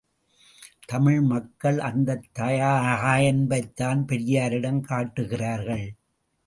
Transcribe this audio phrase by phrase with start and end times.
[0.87, 5.93] தமிழ் மக்கள் அந்தத் தாயன்பைத்தான் பெரியாரிடம் காட்டுகிறார்கள்.